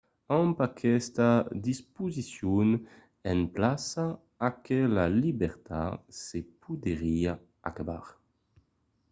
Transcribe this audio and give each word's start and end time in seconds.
amb 0.35 0.57
aquesta 0.65 1.27
disposicion 1.67 2.67
en 3.33 3.39
plaça 3.57 4.05
aquela 4.49 5.05
libertat 5.19 5.91
se 6.23 6.39
podriá 6.63 7.31
acabar 7.71 8.05